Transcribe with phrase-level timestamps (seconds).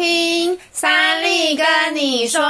[0.00, 2.40] 听三立跟你说，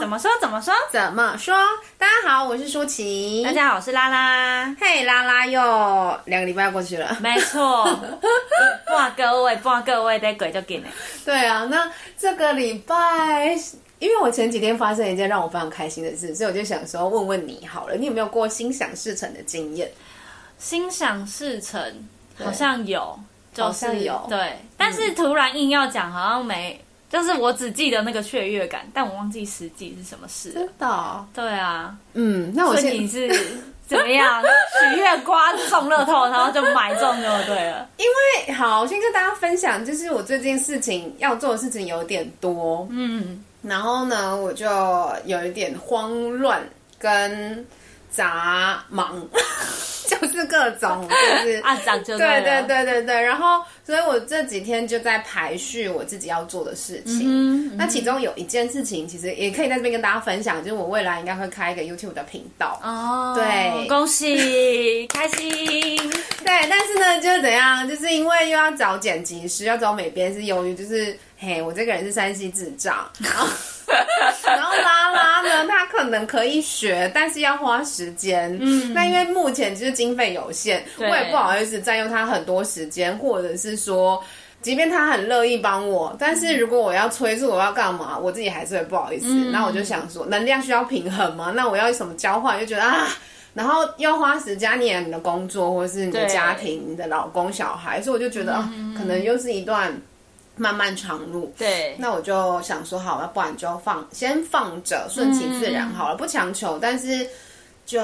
[0.00, 0.28] 怎么说？
[0.40, 0.74] 怎么说？
[0.90, 1.54] 怎么说？
[1.96, 3.44] 大家好，我是舒淇。
[3.44, 4.74] 大家好，我是拉拉。
[4.80, 5.60] 嘿，拉拉又
[6.24, 7.16] 两个礼拜过去了。
[7.20, 7.84] 没错，
[8.92, 10.84] 哇，各位，哇，各位，得鬼就给你。
[11.24, 13.56] 对啊，那这个礼拜，
[14.00, 19.88] 因为我前几天发生一件让我非常开心的事，所以我就想说问问你好了，你有没有过心想事成的经验？
[20.58, 21.80] 心想事成，
[22.36, 23.16] 好像有。
[23.52, 30.52] 就是有对，但是突然硬要讲，好像没，就是我只记得那个雀跃感，但我忘记实际是什么事。
[30.52, 31.26] 真的、哦？
[31.34, 33.28] 对啊，嗯，那我所以你是
[33.88, 37.88] 怎么样许愿刮中乐透，然后就买中就对了。
[37.96, 44.66] 因为好，我先跟大家分享，就是我最近事情要做的事情有点多，嗯，然后呢，我就
[45.24, 46.62] 有一点慌乱
[47.00, 47.66] 跟
[48.10, 49.26] 杂忙。
[50.10, 53.22] 就是各种， 就是啊，对对对对对。
[53.22, 57.20] 然后，所以我这几天就在排序我自己要做的事情。
[57.22, 62.80] 嗯嗯、那其中有一件事情，其实也可以在这边跟大家分享，就是我未来应该会开一个 YouTube 的频道。
[62.82, 65.96] 哦，对，恭喜， 开心。
[66.44, 73.08] 对，但是呢，就是怎样，就是因为又要找剪辑师，要找美编，是由于就是嘿，我这个人是山西智障。
[73.20, 73.46] 然后
[74.46, 78.56] 然后拉拉呢，他可能可以学，但是要花时间。
[78.60, 84.22] 嗯，那因为目前就是经费有限，我也不好意思占用他很多时间，或者是说，
[84.62, 89.26] 即便他很乐意帮我，但是如果我要催促我要干嘛，我自己还是会不好意思。
[89.28, 92.58] 嗯、那我就想说，能量需要平衡嘛，那我要什么交换？
[92.60, 93.08] 就觉得啊，
[93.54, 99.92] 然后要花时间，你的工作或者是你的家庭、你的老公、小孩，所以我就觉得、嗯、可能又是一段。
[100.60, 107.26] 漫漫长路，对，那我就想说，好，了不然就放，先放着，顺其自然好了，嗯、不强求，但是
[107.86, 107.98] 就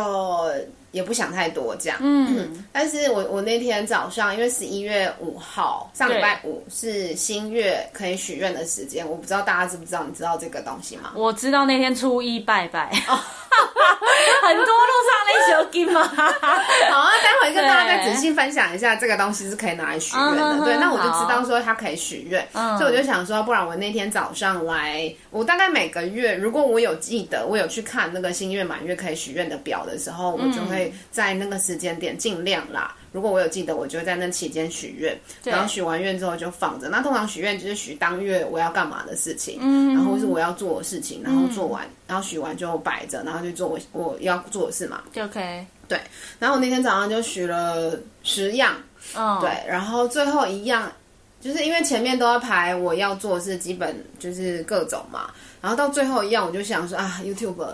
[0.91, 1.99] 也不想太多这样。
[2.01, 11.13] 嗯， 但是我我那天早上，因为十一月五号，上礼拜五是新月可以许愿的时间，我不知道大家知不知道，你知道这个东西吗？
[11.15, 12.91] 我知道那天初一拜拜。
[13.07, 13.21] 哦
[14.43, 20.65] 很多路上那些金嘛， 好啊，待会跟大家再仔细分享一下这个东西是可以拿来许愿的。
[20.65, 32.95] 对，那我就知道说它可以许愿，所以我就想说，不然我那天早上来，我大概每个月，如果我有记得，我有去看那个新月满月可以许愿的表的时候，我就会在那个时间点尽量啦。
[33.17, 36.91] 如果我有记得，我就会在那期间许愿，然后许完愿之后就放着。
[36.91, 45.67] 那通常许愿就是许当月我要干嘛的事情，嗯，然后是我要做的事情，然后做完，嗯、然后许完就摆着，然后就做我我要做的事嘛，就 OK。
[45.89, 45.99] 对，
[46.39, 48.75] 然后我那天早上就许了十样，
[49.17, 50.93] 嗯，对，然后最后一样
[51.41, 55.31] 就是因为前面都要排我要做的事，基本就是各种嘛，
[55.63, 57.67] 然后到最后一样我就想说啊，YouTube。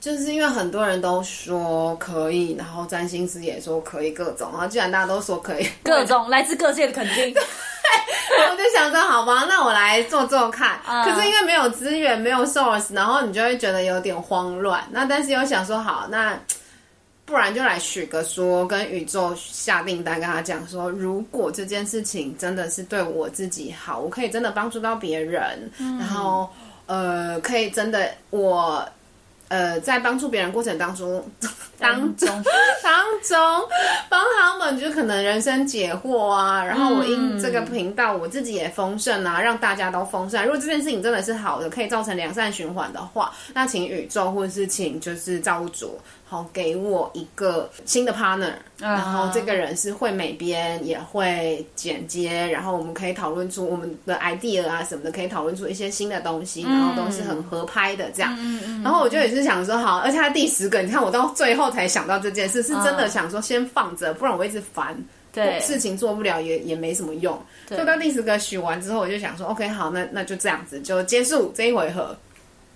[0.00, 7.42] 就是因为很多人都说可以，然后占星师也说可以，各种，然后既然大家都说可以， 各种来自各界的肯定，对，
[8.50, 10.80] 我就想说好吧，那我来做做看。
[10.88, 14.82] 嗯、可是因为没有资源，没有 source，然后你就会觉得有点慌乱。
[14.90, 16.34] 那但是又想说好，那
[17.26, 26.48] 不然就来许个说，跟宇宙下订单，跟他讲说，如果这件事情真的是对我自己好，我可以真的帮助到别人，嗯、然后
[26.86, 28.88] 呃，可以真的我。
[29.50, 31.28] 呃，在帮助别人过程当中，
[31.80, 32.28] 当中
[32.82, 33.38] 当中
[34.08, 36.62] 帮他们，就可能人生解惑啊。
[36.64, 40.42] 然后我因这个频道，我自己也丰盛啊，让大家都丰盛。
[40.44, 45.98] 如果这件事情真的是好的，可以造成良善循环的话，那请宇宙或者是请就是造物主。
[46.24, 48.92] 好，给我一个新的 partner，、uh huh.
[48.92, 58.32] 然后这个人是会美编，也会剪接，然后我们可以讨论出我们的 idea 啊什么的，可以讨论出一些新的东西，然后都是很合拍的这样。
[58.38, 64.96] 嗯、然后我就也是想说，好，而且他第十个，你看我到最后才想到这件事，是真的想说先放着，不然我一直烦，
[65.32, 67.40] 对，事情做不了也也没什么用。
[67.68, 67.76] 对。
[67.76, 72.16] 所以到第十个许完之后，我就想说，OK，好，那那就这样子就结束这一回合。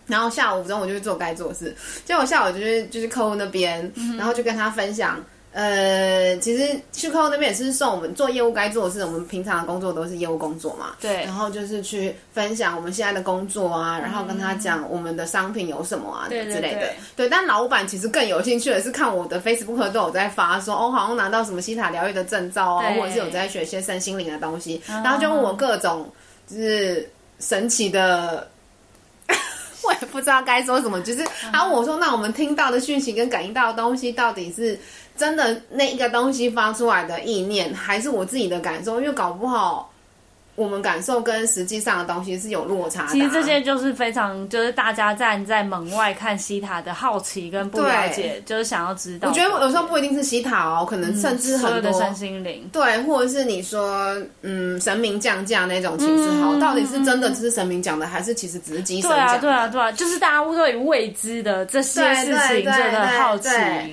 [0.07, 1.75] 然后下午中我就去做该做的事，
[2.05, 5.19] 结果下午就是就是客户那边，嗯、然后就跟他分享，
[5.55, 26.13] 呃，其实去客户那边也是送我们做业务该做的事，我们平常的工作都是业务工作嘛，对，然后就是去分享我们现在的工作啊，然后跟他讲我们的商品有什么啊、嗯、之类的，对，对，对，对，但老板其实更有兴趣的是看我的 Facebook 都有在发说，哦，好像拿到什么西塔疗愈的证照啊，或者是有在学一些身心灵的东西，嗯、然后就问我各种
[26.49, 27.09] 就是
[27.39, 28.49] 神奇的。
[29.87, 34.79] 我也不知道该说什么，就是他问我说：“那我们听到的讯息跟感应到的东西，到底是
[35.17, 39.01] 真的那一个东西发出来的意念，还是我自己的感受？
[39.01, 39.94] 因为搞不好
[40.57, 43.13] 我们感受跟实际上的东西是有落差的、啊。
[43.13, 49.29] 其实这些就是非常，就是大家站在门外看西塔的好奇跟不了解，就是想要知道。
[49.29, 59.39] 我觉得有时候不一定是西塔哦，可能甚至很多、嗯、的身心灵，对，或者是你说嗯神明降价那种其实好、嗯，到底是真的只是神明讲的，还是其实只是机神讲的？
[59.41, 63.49] 对啊，对啊，对啊，就是大家对未知的这些事情真的好奇。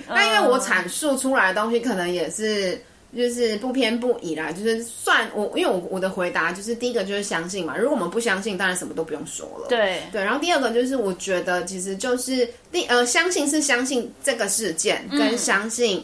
[0.08, 2.80] 那因为我阐述出来的东西，可能也是。
[3.16, 9.68] 就是不偏不倚啦，就是算我，因为我我的回答就是第一个就是相信嘛，如果我们不相信，当然什么都不用说了。
[9.68, 16.00] 对对，然后第二个就是我觉得其实就是第呃相信是相信这个事件，跟相信。
[16.00, 16.04] 嗯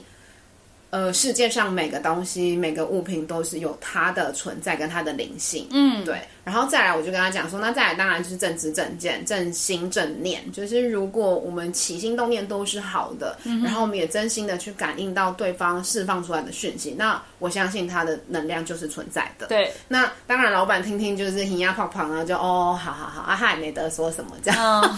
[0.89, 6.17] 呃，世界上每个东西、每个物品都是有它的存在跟它的灵性，嗯，对。
[6.47, 19.47] 然后再来，我就跟他讲说，那再来当然就是正知正见、正心正念，就是如果我们起心动念都是好的，嗯，然后我们也真心的去感应到对方释放出来的讯息，那我相信他的能量就是存在的。
[19.47, 19.69] 对。
[19.89, 24.81] 那当然，老板听听就是 hin ya 泡泡啊，就哦，好好好，啊，他也没得说什么这样。
[24.81, 24.97] 嗯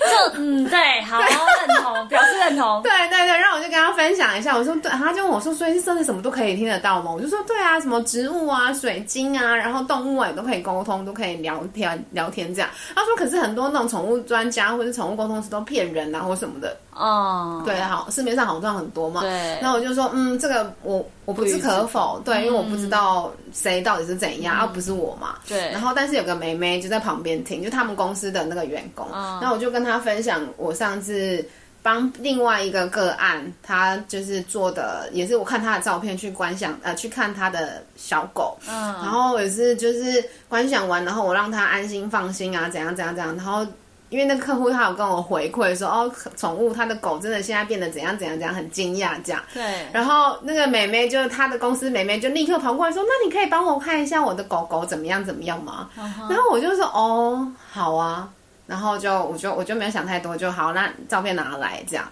[0.00, 1.28] 就嗯，对，好认
[1.82, 2.80] 同，表示认同。
[2.84, 7.10] 对对对，然后我就跟他分享一下，我说对，他就问我说，所以是真的什么都可以听得到吗？
[7.10, 12.70] 我就说对啊，什么植物啊、水晶啊，然后动物都可以沟通，都可以聊天聊天这样。
[12.94, 16.76] 他说，可是很多那种宠物专家或者宠物沟通师都骗人啊，或什么的。
[16.94, 19.22] 哦，对，好，市面上好像很多嘛。
[19.22, 19.58] 对。
[19.62, 25.36] 那我就说，嗯，这个我我不置可否，对，因为我不知道谁到底是怎样，而、嗯、不是我嘛。
[25.48, 25.70] 对。
[25.70, 29.06] 然后，但是有个妹妹就在旁边听，就他们公司的那个员工。
[29.14, 29.38] 嗯。
[29.40, 31.42] 那我就跟他分享，我上次
[31.82, 38.56] 帮另外一个个案，他就是做的，也是我看他的照片去观想，呃，去看他的小狗。
[38.68, 38.74] 嗯。
[38.94, 43.66] 然后也是就是观想完，然后我让他安心放心啊，怎样怎样怎样，然后。
[44.10, 49.40] 因为那个客户他有跟我回馈说，哦，宠物他的狗真的现在变得怎样怎样怎样，很惊讶这样。
[49.54, 49.62] 对。
[49.92, 56.28] 然后那个美妹就他的公司美妹就立刻跑过来说，那你可以帮我看一下我的狗狗怎么样怎么样吗？Uh-huh.
[56.28, 58.28] 然后我就说，哦，好啊。
[58.70, 62.08] 然后就我就我就没有想太多，就好，那照片拿来这样。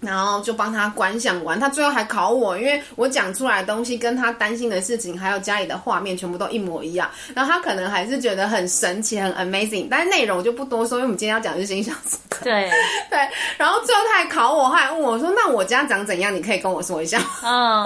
[0.00, 7.10] 然后就帮他观想完，他最后还考我，因为我讲出来的东西跟他担心的事情，还有家里的画面全部都一模一样。
[7.34, 12.44] 然后他可能还是觉得很神奇、很 amazing，但是内容我就不多说，因为我们今天要讲的是心想事成。
[12.44, 12.70] 对
[13.10, 13.18] 对。
[13.58, 16.34] 然后最后他还考我，他还问我说：“那我家长怎样？
[16.34, 17.84] 你可以跟我说一下。”嗯，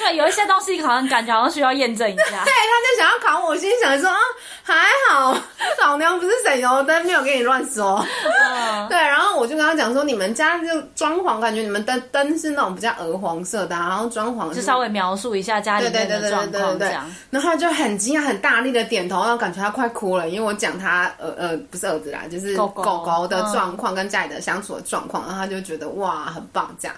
[0.00, 2.24] 对，有一些东西好像感觉好像需要验证一下。
[2.44, 4.18] 对，他就想要考我，我心想说：“啊，
[4.64, 4.74] 还
[5.08, 5.36] 好，
[5.80, 8.04] 老娘不是省油灯，没有跟你乱说。”
[8.50, 8.98] 嗯，对。
[8.98, 26.96] 然后我就跟他讲说：“你们家就装潢感。”觉你们的灯是那种比较鹅黄色的，然后装潢就稍微描述一下家里面的状况这样，然后他就很惊讶、很大力的点头，然后感觉他快哭了，因为我讲他呃呃不是儿子啦，就是狗狗的状况跟家里的相处的状况，然后他就觉得哇很棒这样，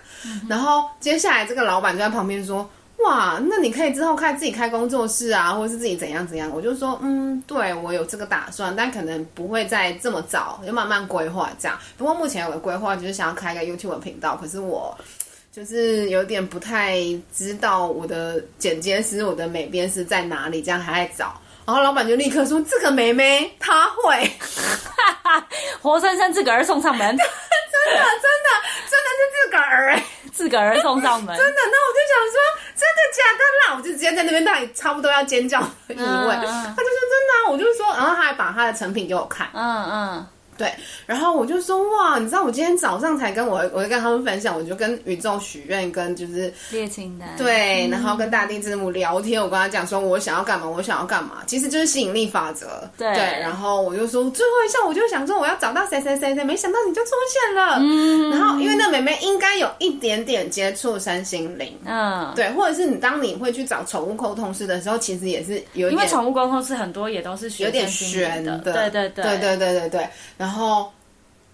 [0.49, 2.69] 然后接下来这个老板就在旁边说。
[2.99, 6.51] 哇，那你可以之后开自己开工作室啊，或者是自己怎样怎样？
[6.55, 11.79] 我就说，嗯，对，我有这个打算，但可能不会再这么早，就慢慢规划这样。
[11.99, 14.97] 不过目前有个规划，就是想要开一个 YouTube 频道，可是我
[15.53, 16.99] 就是有点不太
[17.33, 21.39] 知道我的剪接师、我的美编师在哪里，这样还在找。
[21.67, 24.31] 然后老板就立刻说：“这个妹妹她会，
[25.81, 27.31] 活生生自个儿送上门， 真的
[27.97, 28.49] 真的
[28.91, 30.01] 真的是自个儿
[30.33, 31.61] 自个儿送上门， 真的。
[31.71, 32.37] 那我就想说？
[33.77, 35.97] 我就直接在那边，那里差不多要尖叫的意味。
[35.97, 40.27] 他就说真的、啊，我就说，然后他还把他的成品给我看，嗯嗯。”
[40.57, 40.73] 对，
[41.07, 70.09] 然后我就说哇，你知道我今天早上才跟我，我就跟他们分享，我就跟宇宙许愿，跟就是列清单，对、嗯，然后跟大地之母聊天，我跟他讲说我想要干嘛，我想要干嘛，其实就是吸引力法则，对，对，然后我就说最后一项，我就想说我要找到谁谁谁谁，没想到你就出现了，嗯，然后因为那妹妹应该有一点点接触身心灵，嗯，对，或者是你当你会去找宠物沟通师的时候，其实也是有点，因为宠物沟通师很多也都是学有点玄的，对对对对对对对对。
[70.45, 70.93] 然后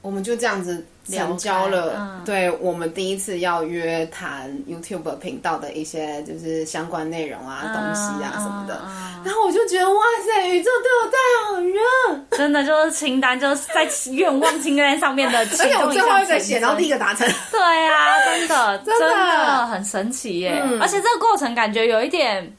[0.02, 9.22] 我们就这样子成交了，嗯、对我们第一次要约谈 YouTube 频道的一些就是相关内容啊、嗯、东西啊什么的、嗯。
[9.24, 11.16] 然后我就觉得哇塞，宇宙对我太
[11.46, 17.24] 好了， 真的就是清单就是在愿望清单上面的， 而且我最后一个写，然后第一个达成。
[17.52, 20.80] 对啊，真的 真的，很神奇耶、嗯！
[20.82, 22.52] 而且这个过程感觉有一点。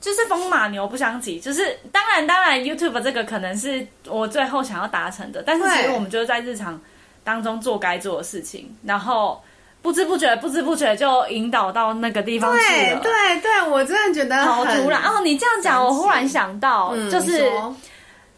[0.00, 6.80] 就是风马牛不相及，就是当然当然，YouTube 这个可能是我最后想要达成的，但是其实我们就是在日常
[7.22, 9.38] 当中做该做的事情，然后
[9.82, 13.00] 不知不觉不知不觉就引导到那个地方去了。
[13.00, 15.02] 对对对，我真的觉得好突然。
[15.02, 17.52] 哦，你这样讲，我忽然想到，嗯、就是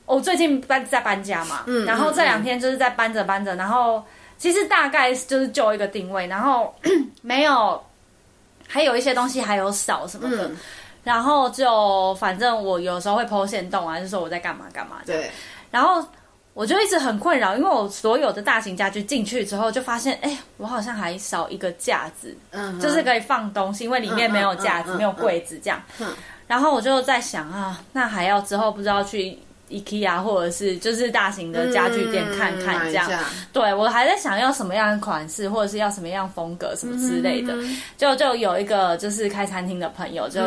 [0.04, 4.02] 我最近搬在搬家嘛，嗯，然后这两天就是在搬着搬着，然后
[4.37, 6.75] 其实大概就是就一个定位，然后
[7.23, 7.81] 没有
[8.66, 10.49] 还有一些东西还有少什么的。
[10.49, 10.57] 嗯
[11.04, 14.99] 然后就反正我有时候会 po 限动啊，就说我在干嘛干嘛。
[15.04, 15.30] 对。
[15.71, 16.06] 然后
[16.54, 25.82] 我就一直很困扰，因为我所有的大型家具进去之后，就发现，哎，我好像还少一个架子，嗯，就是可以放东西，因为里面没有架子，没有柜子这样。
[25.99, 26.09] 嗯。
[26.47, 29.37] 然后我就在想啊，那还要之后不知道去
[29.71, 33.09] IKEA 或者是就是大型的家具店看看这样。
[33.11, 33.18] 嗯、
[33.52, 37.54] 对，我还在想要什么样的款式，或者是要什么样风格什么之类的。
[37.56, 40.40] 嗯、就就有一个就是开餐厅的朋友就。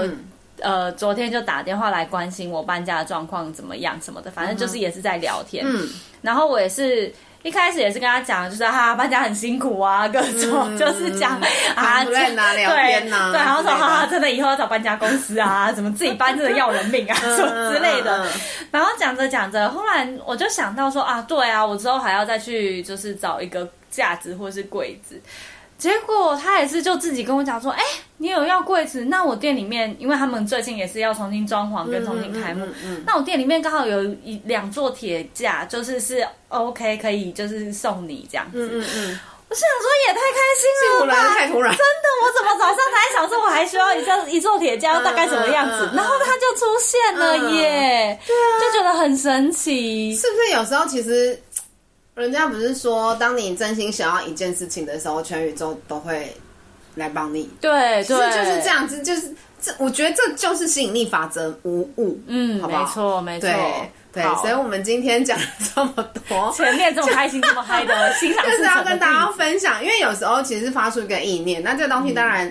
[0.62, 5.64] 嗯呃，昨天就打电话来关心我搬家的状况怎么样什么的，反正就是也是在聊天。
[5.68, 5.88] 嗯，
[6.22, 13.32] 然后我也是一开始也是跟他讲，就是哈、啊、搬家很辛苦啊，各种就是讲、嗯、啊，在哪聊天呢？
[13.34, 18.26] 对，然后说哈哈，真的以后要找搬家公司啊，怎么自己搬真的要人命啊， 什么之类的。
[18.72, 25.22] 然后讲着讲着，忽然我就想到说啊，对啊，我之后还要再去就是找一个架子或是柜子。
[25.78, 27.84] 结果他也是就自己跟我讲说，哎，
[28.18, 29.06] 你有要柜子？
[29.06, 38.70] 那我店里面，因为他们最近也是要重新装潢跟重新开幕，嗯嗯嗯嗯、那我店里面刚好有一两座铁架，就是是 OK 可以就是送你这样子。
[38.72, 45.90] 嗯嗯嗯、我想说也太开心了吧，太突然，真的，我怎么早上才想说我还需要一座一座铁架，大概什么样子？
[45.94, 50.16] 然后他就出现了耶，对啊，就觉得很神奇。
[50.16, 51.38] 是不是有时候其实？
[52.16, 56.34] 人家不是说，当你真心想要一件事情的时候，全宇宙都会
[56.96, 57.50] 来帮你。
[57.60, 59.30] 对对，就是这样子，就是
[59.62, 62.18] 这，我觉得这就是吸引力法则无误。
[62.28, 62.82] 嗯，好不好？
[62.84, 63.50] 没错，没错。
[63.50, 65.46] 对对，所以我们今天讲了
[65.76, 65.94] 这么
[66.30, 69.84] 多，前面这么开心、这么嗨的欣赏，就是要跟大家分享。
[69.84, 72.50] 因为有时候其实是发出一个意念，那这个东西当然，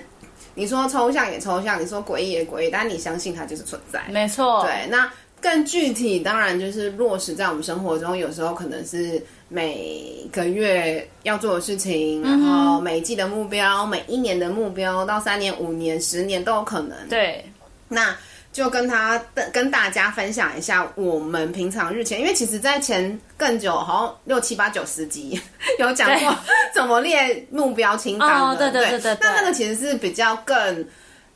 [0.54, 4.02] 你说抽象也抽象，你说诡异也诡异，但你相信它就是存在。
[4.10, 4.62] 没错。
[4.62, 5.10] 对，那
[5.44, 9.22] 更具体，当然就是落实在我们生活中，有时候可能是。
[9.46, 16.96] 每个月要做的事情，然后每一季的目标，每一年的目标，到三年、五年、十年都有可能。
[17.08, 17.44] 对，
[17.86, 18.16] 那
[18.52, 19.22] 就跟他
[19.52, 25.40] 跟大家分享一下我们平常日前，因为其实，在前更久，好像六七八九十集
[25.78, 26.36] 有讲过
[26.74, 28.46] 怎么列目标清单的。
[28.46, 30.84] 哦，对对对对，对，那那个其实是比较更。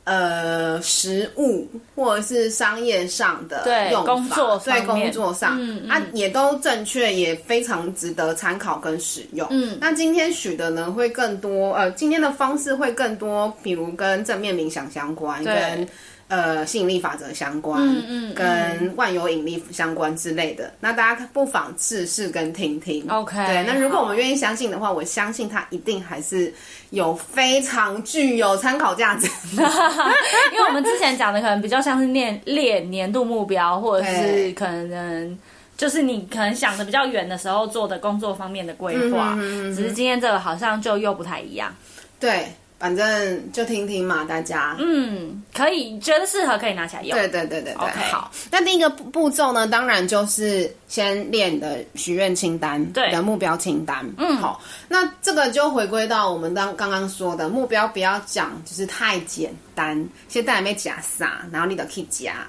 [0.09, 9.47] 呃，实物或者是商业上的用法，工作在工作上，嗯，嗯啊，也都正确，也非常值得参考跟使用。
[9.51, 15.87] 嗯，那今天许的呢，会更多，呃，今天的方式会更多，比如跟正面冥想相关，跟。
[16.29, 23.03] 呃，吸引力法则相关，嗯嗯，跟万有引力相关之类的，那大家不妨试试跟听听。
[23.09, 26.53] OK，对，那如果我们愿意相信的话，我相信它一定还是
[26.91, 29.27] 有非常具有参考价值。
[29.57, 35.35] 因为我们之前讲的可能比较像是列列年度目标，或者是可能
[35.77, 39.35] 就是你可能想的比较远的时候做的工作方面的规划，
[39.75, 41.73] 只是今天这个好像就又不太一样。
[42.19, 42.49] 对。
[42.79, 44.75] 反正就听听嘛，大家。
[44.79, 47.17] 嗯，可以，觉得适合可以拿起来用。
[47.17, 47.73] 对对对对对。
[47.73, 48.11] Okay.
[48.11, 54.09] 好，那第一个步骤呢，当然就是先列你的许愿清单，对的目标清单。
[54.17, 62.47] 嗯，好，那这个就回归到我们刚刚刚说的目标，不要讲就是太简单，现在还没假啥，然后你都可以加。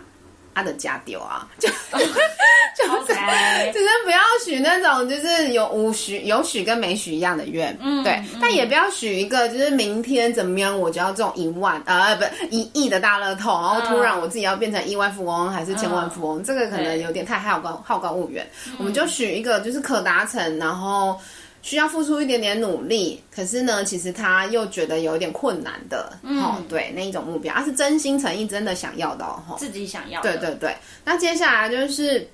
[0.54, 2.04] 他的家丢啊， 就就
[3.06, 3.14] 是
[3.72, 21.18] 就是不要许那种就是有无许有许跟没许一样的愿，嗯，对，嗯、但也不要许一个就是明天怎么样我就要中一万呃不一亿的大乐透，然后突然我自己要变成亿万富翁还是千万富翁，嗯、这个可能有点太好高好高骛远，嗯、我们就许一个就是可达成，然后。
[21.62, 30.74] 需要付出一点点努力，可是呢，其实他又觉得有一点困难的，嗯、哦，对，那一种目标，他是真心诚意真的想要的哦，自己想要，对对对。
[31.04, 32.26] 那接下来就是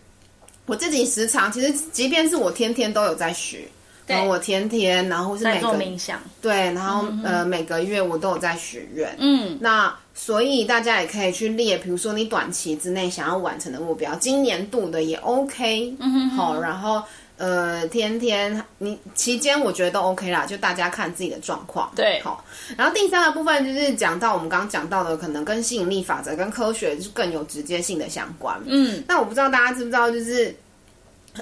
[0.67, 3.69] 我自己时常，其实即便是我天天都有在许，
[4.07, 17.03] 对，我天天，然后是每个冥想，对，然后嗯呃每个月我都有在许愿，嗯，那所以大家也可以去列，比如说你短期之内想要完成的目标，今年度的也 OK，嗯哼哼，好，然后。
[17.37, 21.91] 呃，天天你期间我觉得都 OK 啦，就大家看自己的状况。
[21.95, 22.45] 对，好。
[22.77, 28.61] 然后第三个部分就是讲到我们刚刚讲到的，可能跟吸引力法则、跟科学是更有直接性的相关。
[28.67, 30.55] 嗯，那我不知道大家知不知道，就是。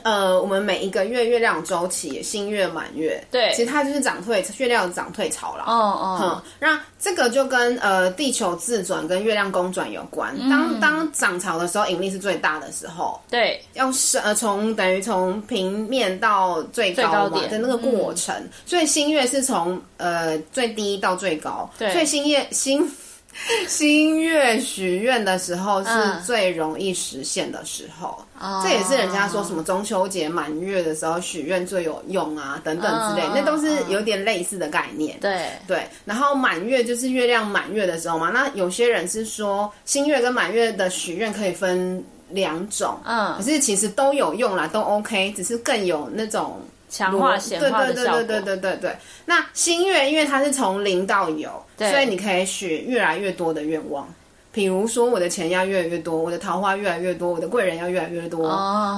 [0.02, 5.64] 呃，我们每一个月月亮周期，新月满月，对，其实它就是涨退，月亮涨退潮了。
[5.66, 10.34] 哦哦，嗯，那这个就跟呃地球自转跟月亮公转有关。
[10.38, 13.20] 嗯、当当涨潮的时候，引力是最大的时候。
[13.30, 21.70] 对，要是呃从等于从平面到最高嘛的那个过程，嗯、所以新月是从呃最低到最高。
[21.78, 22.90] 对，所以新月新。
[23.68, 25.90] 新月许愿的时候是
[26.24, 35.18] 最容易实现的时候，嗯、这也是人家说什么中秋节满月的时候许愿最有用啊，等等之类，嗯、那都是有点类似的概念。
[35.20, 46.60] 对对，然后满月就是月亮满月的时候嘛，那有些人是说新月跟满月的许愿可以分两种，嗯，可是其实都有用啦，都 OK，只是更有那种。
[46.94, 48.22] 强化显化的效果。
[48.22, 48.96] 对对对对对对对。
[49.24, 54.08] 那心愿，因为它是从零到有，所以你可以许越来越多的愿望。
[54.54, 58.48] 比如说，我的钱要越来越多，我的桃花越来越多，我的贵人要越来越多，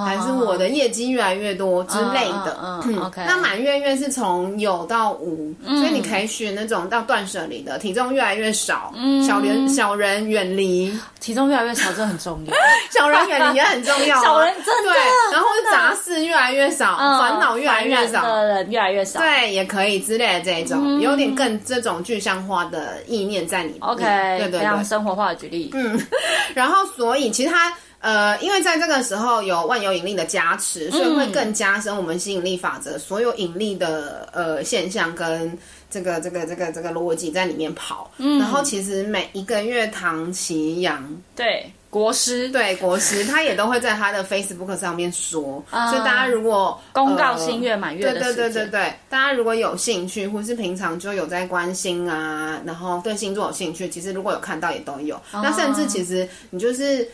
[0.05, 2.59] 还是我的业绩越来越多之类的。
[2.63, 3.23] 嗯，OK。
[3.27, 8.93] 那满月月是从有到无，所以你可以选那种到断舍离的，体重越来越少，
[9.27, 12.53] 小人小人远离，体重越来越少，这很重要。
[12.93, 14.93] 小人远离也很重要，小人真的。
[15.33, 23.79] 然后杂事越来越少，烦恼越来越少，的人越来越少，对，也可以之类的这种，有点更这种具象化的意念在里面。
[23.81, 24.05] OK，
[24.39, 25.46] 对对，非常生活化的。
[25.75, 26.01] 嗯，
[26.55, 35.59] 然后所以其实它呃，因为在这个时候有万有引力的加持，所以会更加深我们吸引力法则所有引力的呃现象跟
[35.91, 38.11] 这个这个这个这个逻辑在里面跑。
[38.19, 41.03] 嗯，然后其实每一个月唐奇阳
[41.35, 41.71] 对。
[41.97, 42.49] 国师。
[42.51, 55.21] 对国师，他也都会在他的 Facebook 上面说，嗯、所以大家如果公告新月满月的对对对对对，大家如果有兴趣，或是平常就有在关心啊，然后对星座有兴趣，其实如果有看到也都有。
[55.33, 57.09] 嗯、那甚至其实你就是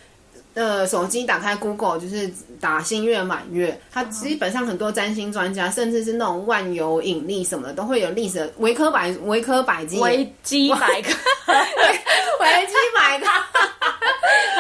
[0.55, 11.11] 呃手机打开 Google，就是打新月满月，它基本上很多占星专家，甚至是那种万有引力什么的，都会有历史的维科百维科百基维基百科。
[12.41, 13.27] 维基百科。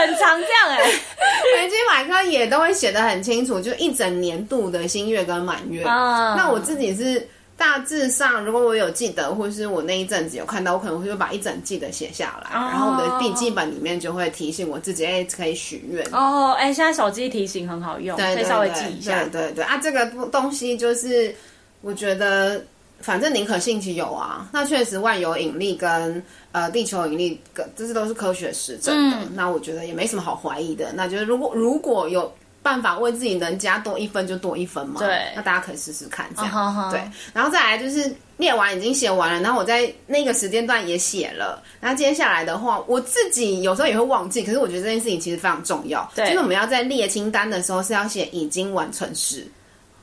[0.07, 5.85] 很常这样哎、欸，维基百科也都会写的很清楚，就一整年度的新月跟满月。
[5.87, 16.05] 嗯、那我自己是大致上，如果我有记得，或是我那一阵子有看到，我可能会把一整季的写下来，哦、然后我的笔记本里面就会提醒我自己，哎，可以许愿。
[16.13, 19.23] 哦，哎，现在手机提醒很好用，可以稍微记一下。
[19.25, 21.35] 对对对啊，这个东西就是
[21.81, 22.61] 我觉得。
[23.03, 29.17] 反正宁可信其有啊，那确实万有引力跟呃地球引力，跟这些都是科学实证的。
[29.19, 30.93] 嗯、那我觉得也没什么好怀疑的。
[30.95, 32.33] 那就是如果如果有
[32.63, 35.01] 办法为自己能加多一分就多一分嘛。
[35.01, 36.53] 对，那大家可以试试看这样。
[36.53, 36.91] Uh huh.
[36.93, 37.03] 对，
[37.35, 41.61] 然后再来就是列完已经写完了，然后我在那个时间段也写了。
[41.81, 46.09] 那接下来的话，我自己有时候也会忘记，可是我觉得这件事情其实非常重要。
[46.15, 49.45] 对，就是我们要在列清单的时候是要写已经完成时。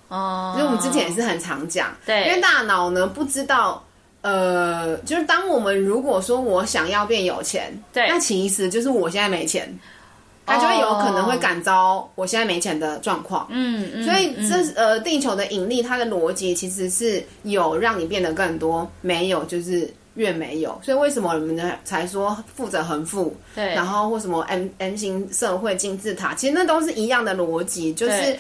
[0.10, 3.82] 哦，因为我们之前也是很常讲，对，因为大脑呢不知道，
[4.22, 9.72] 呃，就是当我们如果说我想要变有钱，对，那其实就是我现在没钱，
[10.48, 28.36] 它就会有可能会感召我现在没钱的状况，嗯嗯，所以这呃地球的引力它的逻辑其实是有让你变得更多，没有就是越没有，所以为什么我们呢才说富者恒富，对，然后或什么 M M 型社会金字塔，其实那都是一样的逻辑，就是。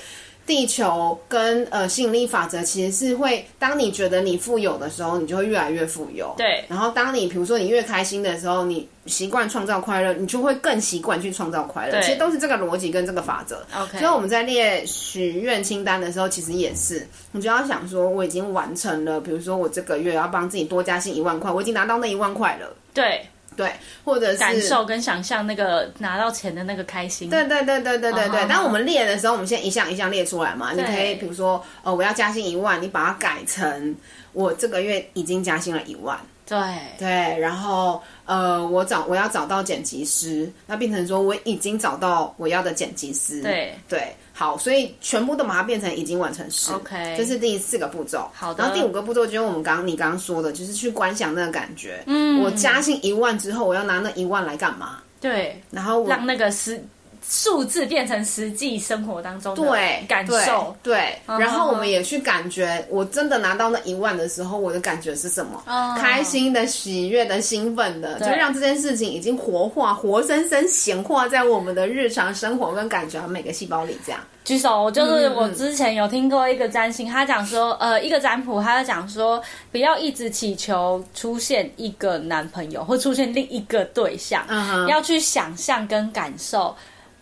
[0.49, 6.33] 地球跟呃吸引力法则其实是会，当你觉得你富有的时候，你就会越来越富有。
[6.37, 6.65] 对。
[6.67, 11.91] 然后当你比如说你越开心的时候，你习惯创造快乐，你就会更习惯去创造快乐。
[11.91, 12.01] 对。
[12.01, 13.63] 其实都是这个逻辑跟这个法则。
[13.79, 13.99] OK。
[13.99, 22.75] 所以我们在列许愿清单的时候，其实也是，你就要想说，我已经完成了，比如说我这个月要帮自己多加薪一万块，我已经拿到那一万块了。
[22.91, 23.21] 对。
[23.59, 23.73] 对，
[24.05, 27.29] 或者是感受跟想象那个拿到钱的那个开心。
[27.29, 28.47] 对对对对对对对。
[28.47, 30.71] 当我们列的时候，我们先一项一项列出来嘛。
[30.71, 33.93] 你可以比如说，哦，我要加薪一万，你把它改成
[34.31, 36.17] 我这个月已经加薪了一万。
[36.49, 36.57] 对
[36.97, 43.41] 对，然后呃，我找我要找到剪辑师，那变成说我已经找到我要的剪辑师。
[43.43, 44.13] 对对。
[44.33, 46.71] 好，所以全部都把它变成已经完成时。
[46.71, 48.25] OK，这是第四个步骤。
[48.33, 52.01] 好的，然后第五个步骤就是我们刚刚你刚刚说的，就是去观想那个感觉。
[52.07, 54.99] 嗯，我加薪一万之后，我要拿那一万来干嘛？
[55.19, 56.81] 对，然后我让那个是。
[57.29, 61.37] 数字变成实际生活当中的感受，对，uh.
[61.37, 65.95] 然后我们也去感觉，我真的拿到那一万的时候，我的感觉是什么？Uh.
[65.99, 73.95] 开心的、喜悦的、兴奋的，对就让这件事情已经活化、活生生显化在我们的日常生活跟感觉每个细胞里。
[74.03, 79.39] 这样举手，就是我之前有听过一个占星，他讲说，呃，一个占卜，他就讲说，
[79.71, 84.87] 不要一直祈求出现一个男朋友或出现另一个对象，uh.
[84.87, 86.75] 要去想象跟感受。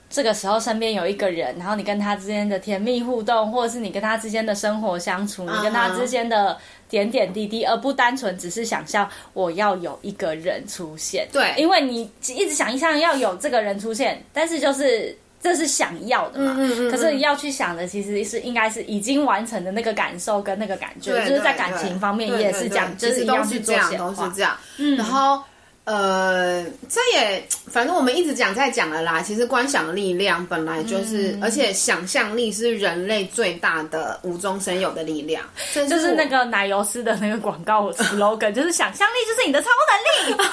[0.10, 6.58] 这个时候身边有一个人，然后你跟他之间的甜蜜互动，或者是你跟他之间的生活相处，你跟他之间的
[6.90, 11.28] 点点滴滴，而不单纯只是想象我要有一个人出现。
[11.32, 16.56] 对，因为你一直想一想要有这个人出现，但是就是这是想要的嘛。
[16.58, 16.92] 嗯嗯嗯。
[16.92, 24.58] 可是要去想的其实是应该是已经完成的那个感受跟那个感觉，就是在感情方面也是这样，就是一样去做显化，都是这样。
[24.78, 25.44] 嗯，然后。
[25.88, 29.22] 呃，这也反正我们一直讲在讲了啦。
[29.22, 35.42] 其实观想的力量本来就是，嗯、而且想象力是人类最大的无中生有的力量。
[35.72, 40.36] 是就是那个奶油丝的那个广告 slogan，就是想象力就是你的超能力。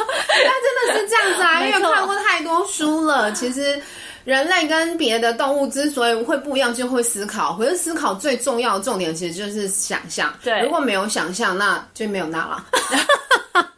[0.44, 3.32] 那真的是这样子啊，因为看过太多书了。
[3.32, 3.82] 其实
[4.24, 7.56] 人类跟别的动物之所以会不一样，就会思考。
[7.56, 10.32] 可是思考最重要的重点，其实就是想象。
[10.44, 12.64] 对，如果没有想象，那就没有那了。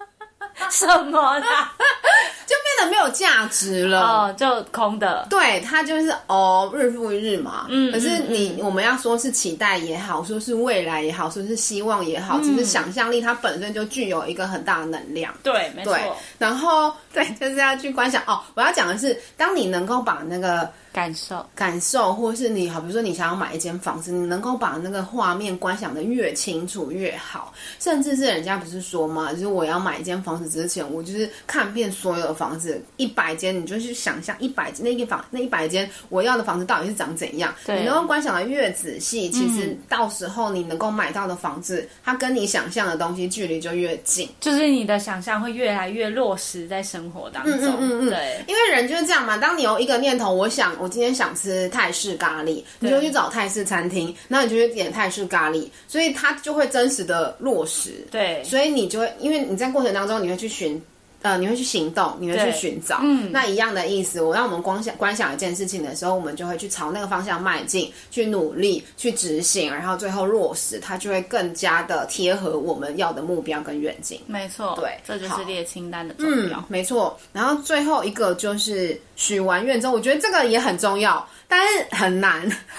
[0.70, 1.46] 什么呢？
[2.46, 5.26] 就变得没有价值了哦，就空的。
[5.28, 7.66] 对，它就是哦，日复一日嘛。
[7.68, 15.34] 嗯，可是你、嗯、我们要说是期待也好，说是未来也好，说是希望也好，其实想象力它本身就具有一个很大的能量。
[15.42, 15.96] 对，没错。
[16.38, 18.40] 然后对，就是要去观想哦。
[18.54, 20.70] 我要讲的是，当你能够把那个。
[20.96, 37.54] 感受，感受，或是你好，比如说你想要买一间房子，你能够把那个画面观想的越清楚越好，甚至是人家不是说嘛，就是我要买一间房子之前，我就是看遍所有的房子一百间，你就去想象一百那个房那一百间我要的房子到底是长怎样。
[37.66, 47.52] 对，你能够观想的越仔细，其实到时候你能够买到的房子，嗯、它跟你想象的东西距离就越近，就是你的想象会越来越落实在生活当中。
[47.52, 50.74] 嗯嗯嗯，嗯，对，因为人就是这样嘛，当你有一个念头，我想。
[50.86, 58.06] 我今天想吃泰式咖喱，你就去找泰式餐厅，然后你就去点泰式咖喱，所以它就会真实的落实。
[58.08, 60.80] 对，所以你就会，因为你在过程当中你会去寻。
[61.22, 64.20] 呃，你会去行动，你会去寻找，嗯，那一样的意思。
[64.20, 74.20] 我让我们光想观想一件事情的时候，我们就会去朝那个方向迈进，去努力，去执行，然后最后落实，它就会更加的贴合我们要的目标跟愿景。
[74.26, 76.58] 没错，对，这就是列清单的重要。
[76.58, 77.18] 嗯，没错。
[77.32, 82.40] 然后最后一个就是许完愿之后，我觉得这个也很重要，但是很难，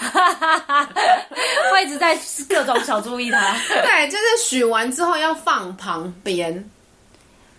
[1.72, 3.54] 我一直在各种小注意它。
[3.84, 6.70] 对，就是许完之后要放旁边。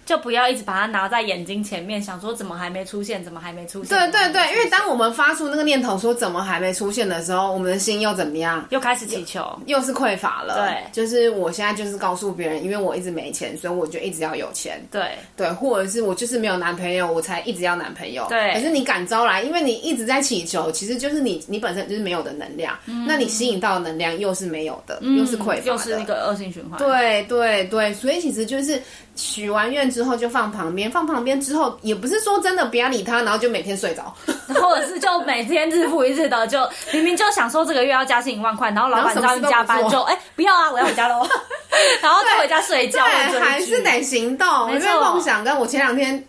[0.10, 3.96] 就不要一直把它拿在眼睛前面，想说怎么还没出现，怎么还没出现？
[3.96, 8.66] 对对对，因为当我们发出那个念头说怎么还没出现的时候，我们的心又怎么样？
[8.72, 10.66] 又开始祈求，又，又是匮乏了。
[10.66, 14.84] 对，就是我现在就是告诉别人，因为我一直没钱，所以我就一直要有钱。
[14.90, 18.26] 对对，或者是我就是没有男朋友，我才一直要男朋友。
[18.30, 26.80] 对，可是你敢招来，因为你一直在祈求，其实就是你你本身就是没有的能量，嗯、那你吸引到的能量又是没有的，嗯、又是匮乏的，又是那个恶性循环。
[26.80, 28.82] 对对对，所以其实就是。
[29.16, 34.14] 许完愿之后就放旁边，放旁边之后也不是说真的不要理他，然后就每天睡着，
[34.62, 36.60] 或者是就每天日复一日的，就
[36.92, 41.28] 明明就想说这个月要加薪一万块，然后老板让你加班就哎、欸、不要啊，我要回家喽
[42.02, 46.24] 然后就回家睡觉，对，还是得行动，因为梦想跟我前两天。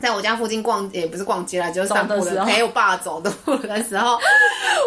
[0.00, 4.18] 在我家附近逛，也不是逛街啦，就是散步的，陪我爸走的路的时候，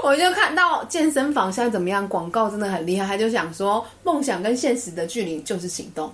[0.01, 6.11] 我就看到健身房现在怎么样，广告真的很厉害，他就想说，梦想跟现实的距离就是行动。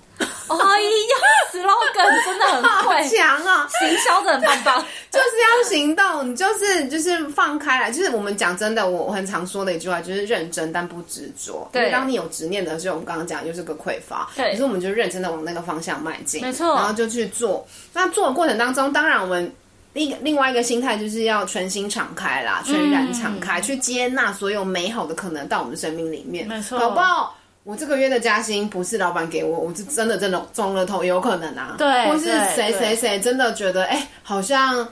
[0.57, 1.15] 哎呀
[1.51, 11.67] ，slogan 真的很会 强啊，行销的很棒棒， 就是要行动，你就是就是放开来，就是我们讲真的，我我很常说的一句话，就是认真但不执着。
[11.71, 17.65] 对，当你有执念的时候，我们刚刚讲就是个匮乏，对，可是我们就认真的往那个方向迈进，没错，然后就去做。
[17.93, 18.91] 那做的过程当中。
[18.91, 19.51] 当然，我们
[19.93, 26.47] 另另外一个心态就是要全心敞开啦，全然敞开，嗯、去接纳所有美好的可能到我们生命里面。
[26.47, 27.35] 没错，搞不好
[27.69, 31.75] 我这个月的加薪不是老板给我，我是真的真的中了头，也有可能啊。
[31.77, 34.87] 对，或是谁谁谁真的觉得，哎、欸，好像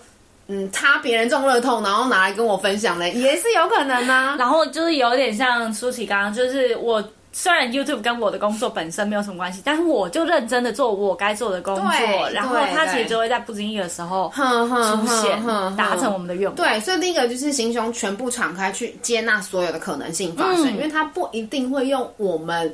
[0.46, 4.36] 嗯，他别人中乐透，然后拿来跟我分享嘞，也是有可能啊。
[4.38, 7.04] 然后就是有点像舒淇刚刚，就是我。
[7.38, 15.40] 虽然 YouTube 跟我的工作本身没有什么关系，但是我就认真的做我该做的工作，然后它其实就会在不经意的时候出现，
[15.78, 16.56] 达成我们的愿望。
[16.56, 22.74] 对，所以第一个就是心胸全部敞开，去接纳所有的可能性发生，嗯、因为它不一定会用我们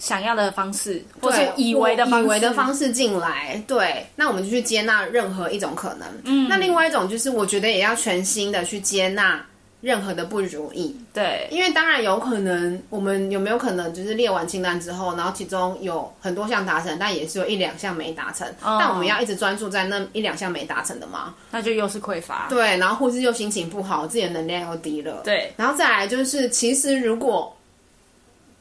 [0.00, 3.62] 想要的方式，或是以为的方式，以为的方式进来。
[3.68, 6.08] 对，那我们就去接纳任何一种可能。
[6.24, 9.40] 嗯，那另外一种就是，我觉得也要全心的去接纳。
[9.80, 21.34] 任何的不如意，对，因为当然有可能，我们有没有可能就是列完清单之后，然后其中有很多项达成，但也是有一两项没达成，哦、但我们要一直专注在那一两项没达成的嘛？
[21.50, 27.50] 那就又是匮乏，对，然后或是又心情不好，自己的能量又低了，对，然后再来就是，其实如果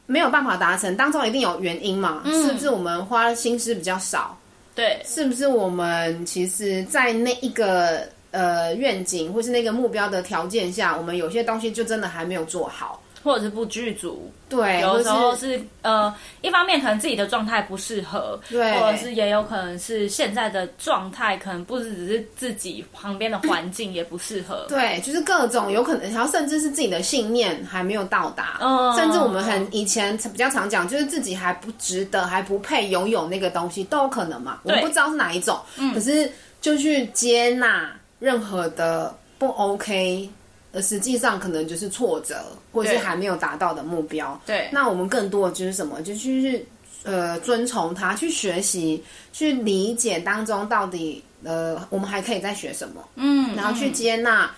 [0.06, 2.22] 没有办法达成，当中一定有原因嘛？
[2.24, 4.38] 嗯、是不是我们花心思比较少？
[4.74, 8.08] 对，是不是我们其实，在那一个。
[8.32, 13.02] 呃，愿景或是那个目标的条件下，我们有些东西就真的还没有做好。
[13.22, 16.12] 或者是不具足，对，有时候是，呃，
[16.42, 40.30] 一方面可能自己的状态不适合，对，或者是也有可能是现在的状态可能不是只是自己旁边的环境也不适合，对，就是各种有可能，然后甚至是自己的信念还没有到达，嗯，甚至我们很以前比较常讲，就是自己还不值得，还不配拥有那个东西，都有可能嘛，我们不知道是哪一种，嗯，可是就去接纳任何的不 OK。
[40.72, 44.40] 呃，实际上可能就是挫折，或者是还没有达到的目标。
[44.46, 46.00] 对，那我们更多的就是什么？
[46.04, 46.64] 就去
[47.02, 49.04] 呃遵从它，去学习，
[49.34, 53.04] 去理解当中到底呃我们还可以再学什么。
[53.16, 54.56] 嗯，然后去接纳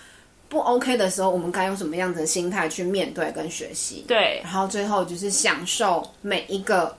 [0.50, 4.04] 不 OK 的时候，我们该用什么样子的心态去面对跟学习。
[4.06, 6.94] 对，然后最后就是享受每一个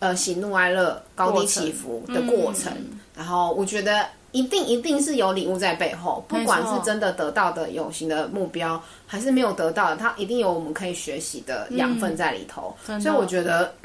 [0.00, 2.72] 呃喜怒哀乐、高低起伏的过程。
[2.76, 4.04] 嗯，然后我觉得。
[4.34, 12.76] 一定一定是有礼物在背后，不管是真的得到的有形的目标，还是没有得到的，它一定有我们可以学习的养分在里头。
[12.88, 13.72] 嗯、所以我觉得。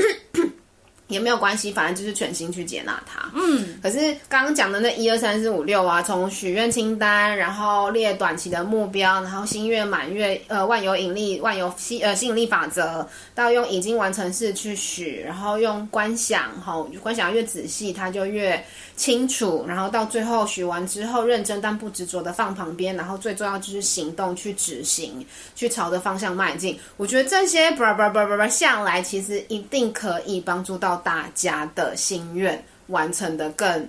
[1.10, 3.32] 也没有关系，反正就是全心去接纳它。
[3.34, 18.64] 嗯，可是刚刚讲的那一二三四五六啊，从许愿清单，然后列短期的目标，然后新月满月，呃，万有引力，万有吸呃吸引力法则，到用已经完成式去许，然后用观想，哈，观想越仔细，它就越
[19.00, 19.66] 清楚。
[19.66, 26.78] 然后到最后学完之后，认真但不执着的放旁边，然后最重要就是行动去执行，去朝着方向迈进。
[26.98, 31.00] 我觉得这些叭叭叭叭叭下来，其实一定可以帮助到。
[31.02, 33.88] 大家的心愿完成的更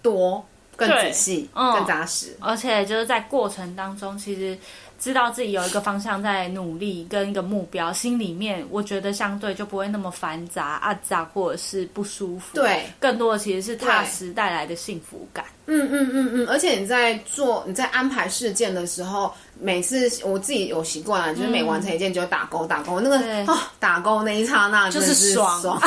[0.00, 0.44] 多、
[0.76, 4.56] 更仔细、嗯、更扎实，而且就是在过程当中，其实
[4.98, 12.54] 知道自己有一个方向在努力，跟一个目标，心里面我觉得相对就不会那么繁杂、啊杂或者是不舒服。
[12.54, 15.44] 对，更多的其实是踏实带来的幸福感。
[15.66, 25.60] 嗯嗯嗯嗯，而且你在做、你在安排事件的时候，每次我自己有习惯了，就是每完成一件就打勾打勾，那个啊、哦、打勾那一刹那就是爽。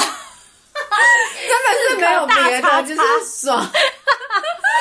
[1.49, 3.71] 真的是没有别的， 就是爽。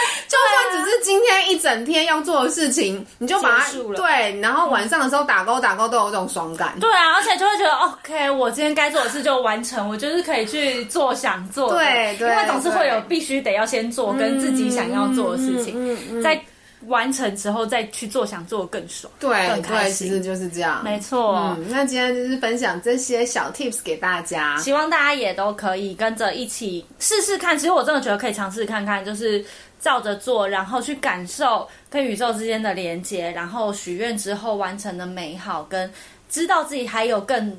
[0.28, 6.74] 就算只是今天一整天要做的事情，你就把它对，然后晚上的时候打勾打勾都有这种爽感。
[6.80, 11.78] 对啊，而且就会觉得 OK，我今天该做的事就完成，我就是可以去做想做的。
[11.78, 16.40] 对对，因为总是会有必须得要先做跟自己想要做的事情，在。
[16.86, 21.34] 完成之后再去做，想做的更爽，对，更开心，其实就是这样，没错。
[21.36, 27.58] 嗯，那今天就是分享这些小 tips 给大家，希望大家也都可以跟着一起试试看。
[27.58, 29.44] 其实我真的觉得可以尝试看看，就是
[29.80, 35.90] 照着做，然后去感受跟宇宙之间的连接，然后许愿之后完成的美好，跟
[36.30, 37.56] 知道自己还有更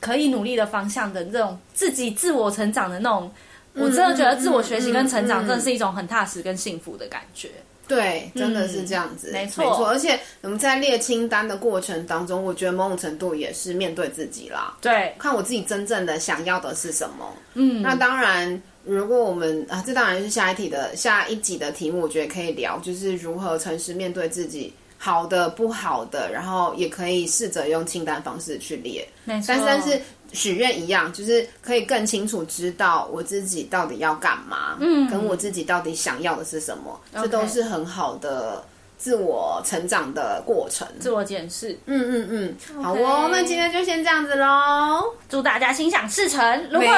[0.00, 3.30] 可以努力的方向的这种自己自我成长的那种，
[3.74, 7.50] 嗯，我真的觉得自我学习跟成长真的是一种很踏实跟幸福的感觉。
[7.88, 9.88] 对，真的是这样子，嗯、没错，没错。
[9.88, 14.76] 而且我们在列清单的过程当中，我觉得某种程度也是面对自己啦。
[14.80, 17.34] 对，看我自己真正的想要的是什么。
[17.54, 29.08] 嗯，那当然，如果我们啊，这当然是下一题的下一集的题目，我觉得可以聊，就是如何诚实面对自己，好的、不好的，然后也可以试着用清单方式去列。
[29.24, 30.02] 没错，但是但是。
[30.32, 38.64] 许愿一样，就是可以更清楚知道我自己到底要干嘛，嗯，跟我自己到底想要的是什么，嗯、这都是很好的
[38.98, 41.78] 自我成长的过程，自我检视。
[41.86, 46.68] 嗯嗯嗯，好哦.那今天就先这样子喽，祝大家心想事成。
[46.70, 46.88] 如果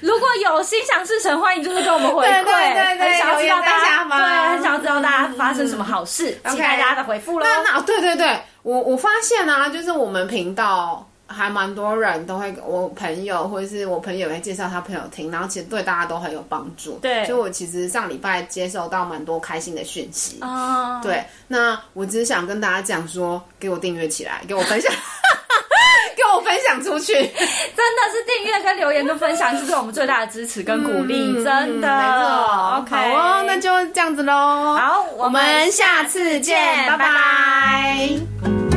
[0.00, 7.44] 如果有心想事成，欢迎就是跟我们回馈，对对对对，很想要知道大家对，很想要知道大家发生什么好事，嗯、期待大家的回复喽。
[7.44, 11.04] 那那对对对，我我发现啊，就是我们频道。
[11.28, 16.98] 还蛮多人都会，我朋友或者是我朋友会介绍他朋友听，然后其实对大家都很有帮助。
[17.02, 20.38] 对，所以我其实上礼拜接收到蛮多开心的讯息。
[20.40, 24.90] 哦，对，那我只是想跟大家讲说，给我订阅起来，给我分享，
[26.16, 31.88] 给我分享出去，真的是订阅跟留言跟分享是对我们最大的支持跟鼓励，嗯、真的。
[31.88, 34.32] 没错，OK，好哦，那就这样子喽。
[34.76, 36.56] 好，我们下次见，
[36.88, 36.98] 拜拜。
[36.98, 37.12] 拜
[38.42, 38.67] 拜。